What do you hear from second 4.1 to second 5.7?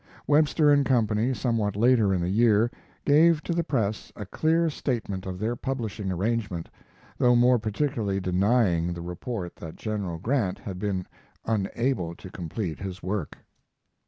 a clear statement of their